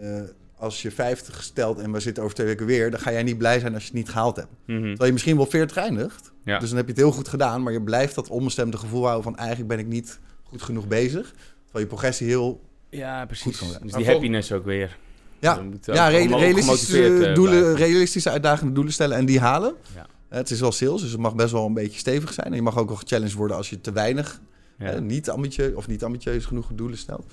[0.00, 0.20] eh,
[0.64, 3.38] als je 50 stelt en we zitten over twee weken weer, dan ga jij niet
[3.38, 4.48] blij zijn als je het niet gehaald hebt.
[4.66, 4.78] Mhm.
[4.82, 6.32] Terwijl je misschien wel 40 eindigt.
[6.44, 6.58] Ja.
[6.58, 9.22] Dus dan heb je het heel goed gedaan, maar je blijft dat onbestemde gevoel houden
[9.22, 11.30] van eigenlijk ben ik niet goed genoeg bezig.
[11.64, 12.60] Terwijl je progressie heel...
[12.90, 13.56] Ja, Goed precies.
[13.58, 13.78] gewoon, ja.
[13.78, 14.96] Dus die happiness ook weer.
[15.38, 19.40] Ja, Dan moet ook ja re- realistische, eh, doelen, realistische uitdagende doelen stellen en die
[19.40, 19.74] halen.
[19.94, 20.06] Ja.
[20.28, 22.46] Eh, Het is wel sales, dus het mag best wel een beetje stevig zijn.
[22.46, 24.40] En je mag ook wel gechallenged worden als je te weinig,
[24.78, 24.86] Ja.
[24.92, 27.32] eh, niet ambitieus of niet ambitieus genoeg doelen stelt.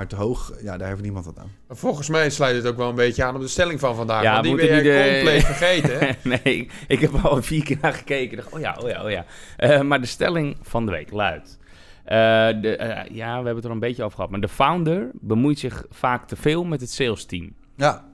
[0.00, 1.50] Maar te hoog, ja, daar heeft niemand wat aan.
[1.68, 4.22] Volgens mij sluit het ook wel een beetje aan op de stelling van vandaag.
[4.22, 4.70] Ja, want die moet ben
[5.04, 5.98] eh, compleet vergeten.
[5.98, 6.10] hè?
[6.28, 8.30] nee, ik, ik heb al vier keer naar gekeken.
[8.30, 9.24] Ik dacht, oh ja, oh ja, oh ja.
[9.56, 11.58] Eh, maar de stelling van de week luidt...
[12.04, 12.16] eh,
[12.60, 14.30] de, eh, ja, we hebben het er een beetje over gehad.
[14.30, 17.52] Maar de founder bemoeit zich vaak te veel met het sales team.
[17.76, 18.04] Ja.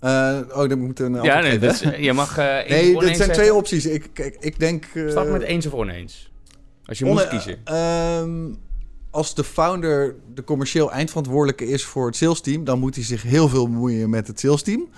[0.00, 3.32] Eh, oh, dan moet een Ja, nee, dat is- je mag eh Nee, dit zijn
[3.32, 3.86] twee opties.
[3.86, 4.84] Ik, kijk, ik denk...
[4.94, 6.30] eh, Start met eens of oneens.
[6.84, 7.58] Als je moet kiezen.
[7.64, 8.52] ehm,
[9.10, 13.48] als de founder de commercieel eindverantwoordelijke is voor het salesteam, dan moet hij zich heel
[13.48, 14.88] veel bemoeien met het salesteam.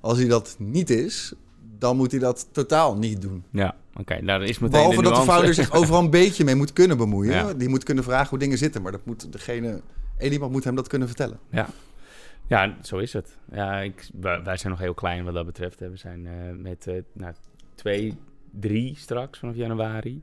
[0.00, 1.32] Als hij dat niet is,
[1.78, 3.44] dan moet hij dat totaal niet doen.
[3.50, 4.20] Ja, oké.
[4.22, 6.72] nou, dat is meteen Behalve de dat de founder zich overal een beetje mee moet
[6.72, 7.32] kunnen bemoeien.
[7.32, 7.54] Ja.
[7.54, 9.80] Die moet kunnen vragen hoe dingen zitten, maar dat moet degene,
[10.18, 11.38] één iemand moet hem dat kunnen vertellen.
[12.48, 13.36] Ja, zo is het.
[13.52, 15.80] Ja, ik, wij, zijn nog heel klein wat dat betreft.
[15.80, 17.34] We zijn eh, met eh nou,
[17.74, 18.16] twee,
[18.50, 20.20] drie straks vanaf januari.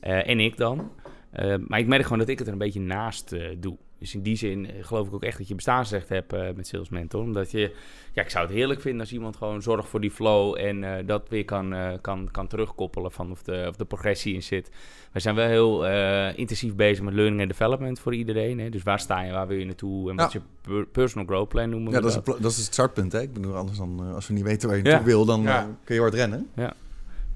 [0.00, 0.90] Eh, en ik dan.
[1.30, 3.76] Eh, maar ik merk gewoon dat ik het er een beetje naast eh, doe.
[3.98, 6.66] Dus in die zin eh, geloof ik ook echt dat je bestaansrecht hebt eh, met
[6.66, 7.22] Sales Mentor.
[7.22, 7.72] Omdat je,
[8.12, 11.06] ja, ik zou het heerlijk vinden als iemand gewoon zorgt voor die flow en eh,
[11.06, 14.70] dat weer kan, eh, kan, kan terugkoppelen van of de, of de progressie in zit.
[15.12, 18.58] We zijn wel heel eh, intensief bezig met learning and development voor iedereen.
[18.60, 18.68] Hè?
[18.68, 20.38] Dus waar sta je, waar wil je naartoe en wat Ja.
[20.38, 22.26] is je per- personal growth plan noemen we Ja, dat is, dat.
[22.26, 23.12] het pla- dat is het startpunt.
[23.12, 23.20] Hè?
[23.20, 24.88] Ik bedoel, anders dan, als we niet weten waar je Ja.
[24.90, 25.76] naartoe wil, dan Ja.
[25.84, 26.48] kun je hard rennen.
[26.54, 26.72] Ja,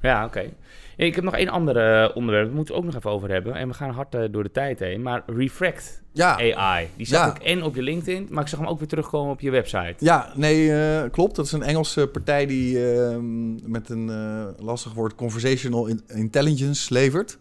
[0.02, 0.50] oké.
[0.96, 3.54] Ik heb nog één ander onderwerp, daar moeten we ook nog even over hebben.
[3.54, 5.02] En we gaan hard eh, door de tijd heen.
[5.02, 7.34] Maar Refract Ja, AI, die zag Ja.
[7.34, 9.94] ik en op je LinkedIn, maar ik zag hem ook weer terugkomen op je website.
[9.98, 11.36] Ja, nee, eh, klopt.
[11.36, 16.92] Dat is een Engelse partij die ehm, met een eh, lastig woord conversational in- intelligence
[16.94, 17.38] levert.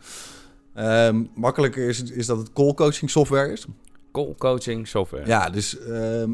[0.73, 3.65] Ehm, makkelijker is, is dat het call coaching software is.
[4.11, 5.25] Call coaching software.
[5.25, 6.31] Ja, dus ehm,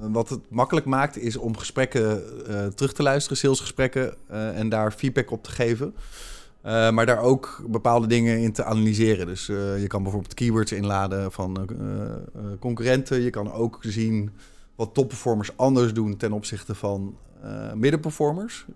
[0.00, 4.92] wat het makkelijk maakt is om gesprekken eh, terug te luisteren, salesgesprekken, eh, en daar
[4.92, 5.94] feedback op te geven.
[6.62, 9.26] Eh, maar daar ook bepaalde dingen in te analyseren.
[9.26, 11.68] Dus je kan bijvoorbeeld keywords inladen van
[12.58, 13.20] concurrenten.
[13.20, 14.30] Je kan ook zien
[14.74, 17.16] wat topperformers anders doen ten opzichte van
[17.74, 18.66] middenperformers.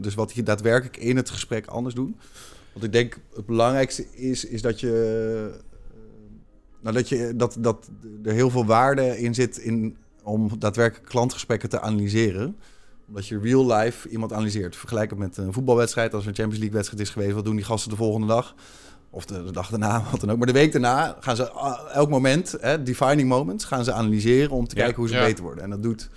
[0.00, 2.16] Dus wat die daadwerkelijk in het gesprek anders doen.
[2.72, 5.60] Wat ik denk het belangrijkste is, is dat je,
[6.80, 7.90] nou, dat, je dat, dat
[8.24, 12.56] er heel veel waarde in zit in, om daadwerkelijk klantgesprekken te analyseren
[13.10, 14.76] omdat je real life iemand analyseert.
[14.76, 16.14] Vergelijk het met een voetbalwedstrijd.
[16.14, 18.54] Als er een Champions League wedstrijd is geweest, wat doen die gasten de volgende dag?
[19.10, 20.36] Of de, de dag daarna, wat dan ook.
[20.36, 24.50] Maar de week daarna gaan ze ah, elk moment, hè, defining moments, gaan ze analyseren
[24.50, 25.24] om te Ja, kijken hoe ze ja.
[25.24, 25.64] beter worden.
[25.64, 26.08] En dat doet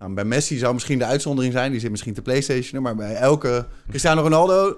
[0.00, 1.70] Nou, bij Messi zou misschien de uitzondering zijn.
[1.70, 2.82] Die zit misschien te PlayStation.
[2.82, 4.74] Maar bij elke Cristiano Ronaldo,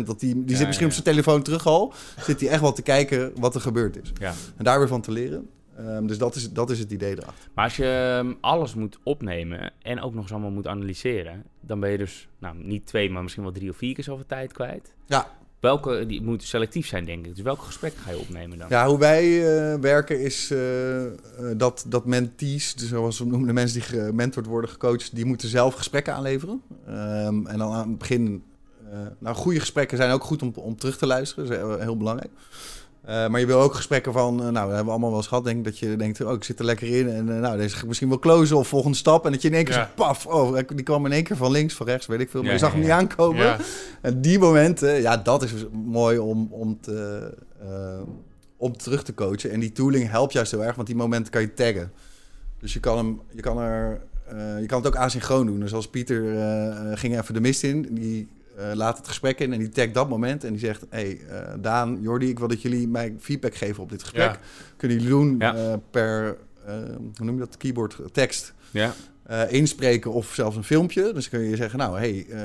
[0.00, 0.92] 100% dat die, die Ja, zit misschien ja.
[0.96, 1.92] op zijn telefoon terug al.
[2.20, 4.12] Zit hij echt wel te kijken wat er gebeurd is.
[4.20, 4.34] Ja.
[4.56, 5.48] En daar weer van te leren.
[5.76, 7.48] Ehm, dus dat is, dat is het idee erachter.
[7.54, 11.80] Maar als je ehm, alles moet opnemen en ook nog eens allemaal moet analyseren, dan
[11.80, 14.52] ben je dus nou, niet twee, maar misschien wel drie of vier keer zoveel tijd
[14.52, 14.94] kwijt.
[15.06, 15.26] Ja.
[15.66, 17.34] Welke, die moeten selectief zijn, denk ik.
[17.34, 18.66] Dus welke gesprekken ga je opnemen dan?
[18.70, 21.12] Ja, hoe wij eh, werken is eh, eh,
[21.56, 25.48] dat, dat mentees, dus zoals we noemen de mensen die gementord worden, gecoacht, die moeten
[25.48, 26.62] zelf gesprekken aanleveren.
[26.86, 28.42] Ehm, en dan aan het begin,
[29.18, 32.30] nou goede gesprekken zijn ook goed om, om terug te luisteren, dat is heel belangrijk.
[33.06, 35.26] Eh, maar je wil ook gesprekken van, eh, nou, dat hebben we allemaal wel eens
[35.26, 37.56] gehad, denk ik, dat je denkt, oh, ik zit er lekker in en eh, nou,
[37.56, 39.26] deze ga ik misschien wel closen of volgende stap.
[39.26, 39.84] En dat je in één keer Ja.
[39.84, 42.40] zo, paf, oh, die kwam in één keer van links, van rechts, weet ik veel,
[42.40, 43.56] maar Ja, je zag ja, hem niet aankomen.
[44.00, 47.32] En die momenten, ja, dat is mooi om, om, te,
[48.56, 49.50] om terug te coachen.
[49.50, 51.92] En die tooling helpt juist heel erg, want die momenten kan je taggen.
[52.60, 54.00] Dus je kan, hem, je kan, er,
[54.60, 55.60] je kan het ook asynchroon doen.
[55.60, 56.22] Dus als Pieter
[56.94, 60.08] ging even de mist in, die eh, laat het gesprek in en die tagt dat
[60.08, 60.44] moment.
[60.44, 63.90] En die zegt, hey, eh, Daan, Jordi, ik wil dat jullie mij feedback geven op
[63.90, 64.30] dit gesprek.
[64.32, 64.38] Ja.
[64.76, 65.54] Kunnen jullie doen Ja.
[65.54, 66.36] eh, per,
[67.16, 68.92] hoe noem je dat, keyboard tekst Ja.
[69.22, 71.12] eh, inspreken of zelfs een filmpje.
[71.12, 72.36] Dus kun je zeggen, nou, hey, eh,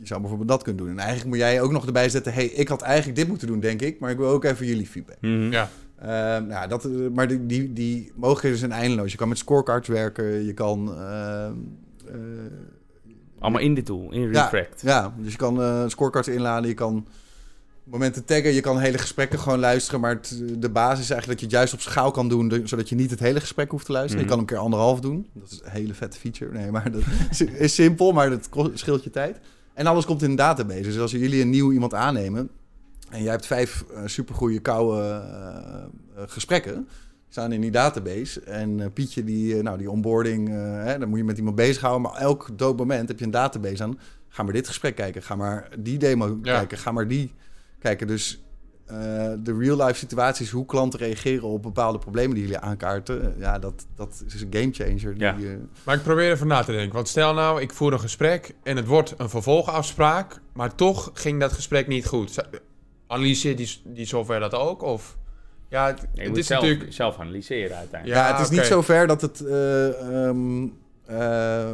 [0.00, 0.92] je zou bijvoorbeeld dat kunnen doen.
[0.92, 3.60] En eigenlijk moet jij ook nog erbij zetten, hey, ik had eigenlijk dit moeten doen,
[3.60, 5.16] denk ik, maar ik wil ook even jullie feedback.
[5.20, 5.50] Mhm.
[5.52, 5.70] Ja.
[5.98, 9.10] Ehm, nou, dat, maar die, die, die mogelijkheden zijn eindeloos.
[9.12, 10.94] Je kan met scorecards werken, je kan...
[10.94, 11.52] ehm,
[12.06, 12.14] eh,
[13.38, 14.32] Allemaal in de tool, in.
[14.32, 14.80] Refract.
[14.84, 17.06] ja, dus je kan eh scorecards inladen, je kan
[17.84, 21.40] momenten taggen, je kan hele gesprekken gewoon luisteren, maar het, de basis is eigenlijk dat
[21.40, 23.86] je het juist op schaal kan doen, de- zodat je niet het hele gesprek hoeft
[23.86, 24.24] te luisteren.
[24.24, 24.28] Mhm.
[24.28, 25.26] Je kan een keer anderhalf doen.
[25.32, 26.52] Dat is een hele vette feature.
[26.52, 27.02] Nee, maar dat
[27.58, 29.38] is, simpel, maar dat scheelt je tijd.
[29.74, 30.82] En alles komt in een database.
[30.82, 32.50] Dus als jullie een nieuw iemand aannemen
[33.10, 36.88] en jij hebt vijf uh, supergoeie koude eh, eh, gesprekken,
[37.28, 38.40] staan in die database.
[38.40, 41.56] En eh, Pietje, die, eh, nou, die onboarding, eh, hè, dan moet je met iemand
[41.56, 42.02] bezighouden.
[42.02, 43.98] Maar elk dood moment heb je een database aan.
[44.28, 45.22] Ga maar dit gesprek kijken.
[45.22, 46.56] Ga maar die demo Ja.
[46.58, 46.78] kijken.
[46.78, 47.32] Ga maar die
[47.78, 48.06] kijken.
[48.06, 48.42] Dus
[48.86, 48.96] eh,
[49.42, 53.34] de real-life situaties, hoe klanten reageren op bepaalde problemen die jullie aankaarten.
[53.38, 55.14] ja, dat, dat is een gamechanger.
[55.16, 55.36] Ja.
[55.36, 55.48] eh,
[55.84, 56.94] Maar ik probeer even na te denken.
[56.94, 61.40] Want stel nou, ik voer een gesprek en het wordt een vervolgafspraak, maar toch ging
[61.40, 62.36] dat gesprek niet goed.
[63.06, 64.82] Analyseert die, die software dat ook?
[64.82, 65.17] Of
[65.68, 66.92] ja, het, Je het moet is zelf, natuurlijk.
[66.92, 68.20] zelf analyseren uiteindelijk.
[68.20, 70.66] Ja, Ja, het is niet zo ver dat het eh, ehm,
[71.06, 71.70] eh,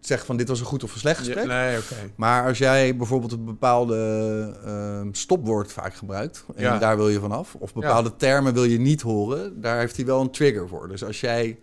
[0.00, 1.44] zegt van dit was een goed of een slecht gesprek.
[1.44, 1.94] Ja, nee, oké.
[2.16, 3.96] Maar als jij bijvoorbeeld een bepaalde
[4.64, 6.78] ehm, stopwoord vaak gebruikt en Ja.
[6.78, 10.20] daar wil je vanaf, of bepaalde termen wil je niet horen, daar heeft hij wel
[10.20, 10.88] een trigger voor.
[10.88, 11.58] Dus als jij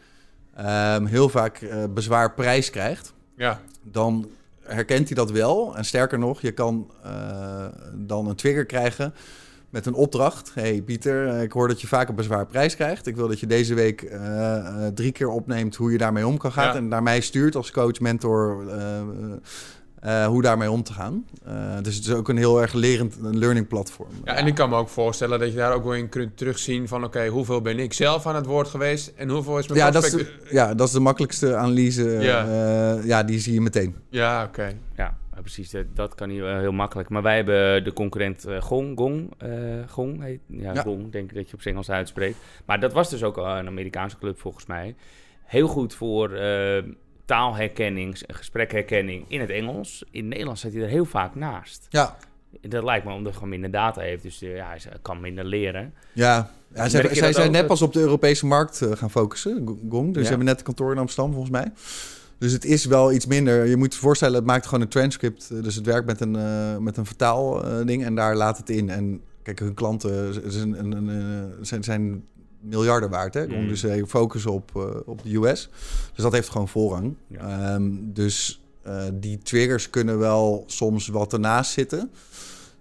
[0.55, 4.29] ehm, heel vaak eh, bezwaar prijs krijgt, Ja, dan
[4.61, 5.77] herkent hij dat wel.
[5.77, 9.13] En sterker nog, je kan eh, dan een trigger krijgen
[9.73, 10.51] met een opdracht.
[10.53, 13.07] hey Pieter, eh, ik hoor dat je vaak een bezwaar prijs krijgt.
[13.07, 16.37] Ik wil dat je deze week eh, eh, drie keer opneemt hoe je daarmee om
[16.37, 16.65] kan gaan.
[16.65, 16.75] Ja.
[16.75, 19.01] En naar mij stuurt als coach, mentor, eh,
[20.03, 21.25] eh, hoe daarmee om te gaan.
[21.45, 24.09] Eh, dus het is ook een heel erg lerend een learning platform.
[24.23, 26.87] ja, en ik kan me ook voorstellen dat je daar ook wel in kunt terugzien
[26.87, 27.03] van...
[27.03, 30.05] oké, hoeveel ben ik zelf aan het woord geweest en hoeveel is mijn Ja, dat
[30.05, 32.03] is, de, ja, dat is de makkelijkste analyse.
[32.03, 32.45] Ja.
[32.45, 33.95] Ja, ja die zie je meteen.
[34.09, 34.73] Ja, oké.
[34.95, 35.69] Ja, precies.
[35.69, 37.09] Dat, dat kan hier heel makkelijk.
[37.09, 38.97] Maar wij hebben de concurrent eh, Gong.
[38.97, 39.49] Gong, eh,
[39.87, 40.81] Gong heet, ja, Ja.
[40.81, 42.37] Gong, denk ik dat je op zijn Engels uitspreekt.
[42.65, 44.95] Maar dat was dus ook een Amerikaanse club volgens mij.
[45.43, 46.83] Heel goed voor eh,
[47.25, 50.03] taalherkenning, gesprekherkenning in het Engels.
[50.11, 51.85] In het Nederlands zit hij er heel vaak naast.
[51.89, 52.17] Ja,
[52.61, 54.23] Dat lijkt me omdat hij gewoon minder data heeft.
[54.23, 55.93] Dus ja, hij kan minder leren.
[56.13, 60.05] Ja, zij, zijn net pas op de Europese markt gaan focussen, Go- Gong.
[60.07, 60.21] Dus Ja.
[60.23, 61.71] ze hebben net een kantoor in Amsterdam, volgens mij.
[62.43, 63.65] Dus het is wel iets minder.
[63.65, 65.49] Je moet je voorstellen, het maakt gewoon een transcript.
[65.51, 68.89] eh, Dus het werkt met een, eh, met een vertaalding en daar laat het in.
[68.89, 72.23] En kijk, hun klanten zijn, een, een, eh, zijn, zijn
[72.61, 73.33] miljarden waard.
[73.33, 73.47] Hè?
[73.47, 73.67] Mm.
[73.67, 75.69] Dus ze focussen op, eh, op de US.
[76.13, 77.15] Dus dat heeft gewoon voorrang.
[77.27, 77.73] Ja.
[77.73, 82.11] Ehm, dus eh, die triggers kunnen wel soms wat ernaast zitten.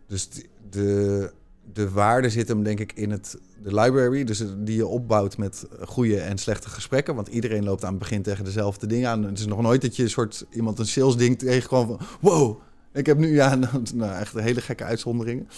[0.06, 0.28] Dus
[0.70, 1.30] de,
[1.72, 4.24] de waarde zit hem denk ik in het, de library.
[4.24, 7.14] Dus die je opbouwt met goede en slechte gesprekken.
[7.14, 9.22] Want iedereen loopt aan het begin tegen dezelfde dingen aan.
[9.22, 12.00] Het is nog nooit dat je een soort iemand een sales ding tegenkwam van...
[12.20, 12.60] Wow,
[12.92, 13.58] ik heb nu ja,
[13.94, 15.48] nou, echt hele gekke uitzonderingen.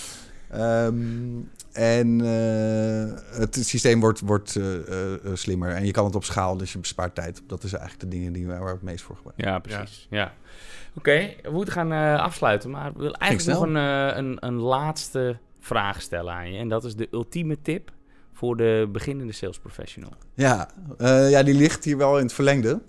[0.50, 1.40] Ehm,
[1.72, 5.70] en eh, het systeem wordt, wordt eh, eh, slimmer.
[5.70, 7.42] En je kan het op schaal, dus je bespaart tijd.
[7.46, 9.46] Dat is eigenlijk de dingen die, waar we het meest voor gebruiken.
[9.46, 10.06] Ja, precies.
[10.10, 10.32] Ja.
[10.96, 12.70] Oké, we moeten gaan afsluiten.
[12.70, 13.74] Maar we willen eigenlijk nog een,
[14.18, 16.58] een, een laatste vraag stellen aan je.
[16.58, 17.92] En dat is de ultieme tip
[18.32, 20.10] voor de beginnende sales professional.
[20.34, 22.80] Ja, eh, ja, die ligt hier wel in het verlengde.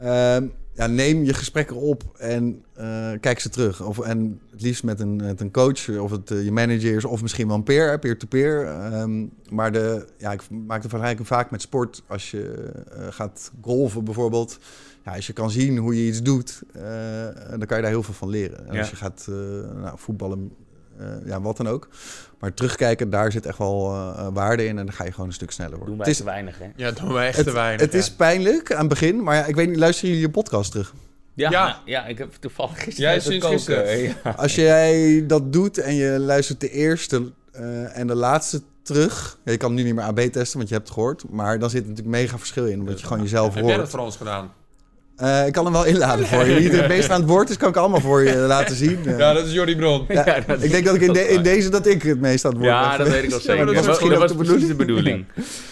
[0.00, 3.82] Ehm, ja, neem je gesprekken op en eh, kijk ze terug.
[3.82, 7.04] Of, en het liefst met een, met een coach of het, eh, je manager is,
[7.04, 8.66] of misschien wel een peer, peer-to-peer.
[8.66, 12.02] Ehm, maar de, ja, ik maak de vergelijking vaak met sport.
[12.06, 12.72] Als je
[13.10, 14.58] gaat golven bijvoorbeeld.
[15.04, 16.62] Ja, als je kan zien hoe je iets doet,
[17.50, 18.66] dan kan je daar heel veel van leren.
[18.68, 18.78] En Ja.
[18.80, 19.26] als je gaat
[19.74, 20.52] nou, voetballen,
[21.24, 21.88] ja, wat dan ook.
[22.40, 24.78] Maar terugkijken, daar zit echt wel eh, waarde in.
[24.78, 25.88] En dan ga je gewoon een stuk sneller worden.
[25.88, 26.66] Doen wij Het is, te weinig, hè?
[26.76, 27.80] Ja, doen we echt het, te weinig.
[27.80, 27.98] het ja.
[27.98, 30.94] is pijnlijk aan het begin, maar ja, ik weet niet, luisteren jullie je podcast terug?
[31.34, 31.64] Ja, Ja.
[31.66, 33.58] nou, ja ik heb toevallig gisteren Jij sinds koken.
[33.58, 33.98] gisteren?
[34.24, 34.30] Ja.
[34.36, 39.38] Als jij dat doet en je luistert de eerste eh, en de laatste terug.
[39.44, 41.24] Ja, je kan nu niet meer AB testen, want je hebt het gehoord.
[41.30, 43.76] Maar dan zit er natuurlijk mega verschil in, omdat je gewoon jezelf Heb jij dat
[43.80, 43.90] hoort.
[43.90, 44.52] voor ons gedaan?
[45.16, 46.54] Eh, ik kan hem wel inladen voor je.
[46.54, 48.98] Wie het meest aan het woord is, kan ik allemaal voor je laten zien.
[49.06, 50.04] Eh, Ja, dat is Jordi Bron.
[50.08, 52.44] ja, Ja, dat ik denk dat ik in, de- in deze dat ik het meest
[52.44, 53.14] aan het woord Ja, ben dat geweest.
[53.14, 53.56] weet ik wel Ja, zeker.
[53.56, 55.24] maar dat, dat is was, misschien dat ook was de precies de bedoeling.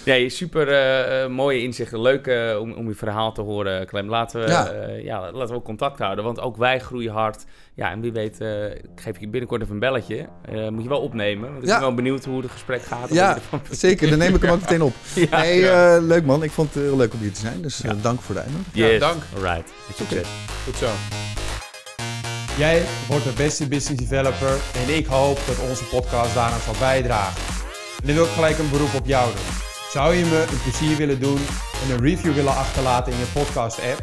[0.04, 2.00] Ja, je super eh, eh, mooie inzichten.
[2.00, 4.08] Leuk eh, om, om je verhaal te horen, Clem.
[4.08, 4.70] Laten we, Ja.
[4.70, 7.44] eh, ja, laten we ook contact houden, want ook wij groeien hard.
[7.74, 10.28] Ja, en wie weet, eh, ik geef je binnenkort even een belletje.
[10.44, 11.74] Eh, moet je wel opnemen, want ik Ja.
[11.74, 13.12] ben wel benieuwd hoe het gesprek gaat.
[13.14, 13.38] Ja,
[13.70, 14.08] zeker.
[14.10, 14.94] Dan neem ik hem ook meteen op.
[15.14, 15.26] ja.
[15.30, 15.96] hey, ja.
[15.96, 16.42] eh, leuk man.
[16.42, 17.62] Ik vond het heel leuk om hier te zijn.
[17.62, 17.96] Dus eh, Ja.
[18.02, 18.76] dank voor de uitnodiging.
[18.76, 19.00] Ja, Yes.
[19.00, 19.22] dank.
[19.34, 20.26] Alright, succes.
[20.64, 20.86] Goed zo.
[22.58, 24.56] Jij wordt de beste business developer
[24.86, 27.42] en ik hoop dat onze podcast daaraan zal bijdragen.
[28.00, 29.44] En dan wil ik gelijk een beroep op jou doen.
[29.92, 31.38] Zou je me een plezier willen doen
[31.84, 34.02] en een review willen achterlaten in je podcast app?